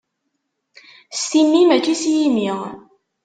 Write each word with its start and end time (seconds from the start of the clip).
S 1.21 1.23
timmi 1.29 1.61
mačči 1.69 1.93
s 2.01 2.03
yimi. 2.13 2.47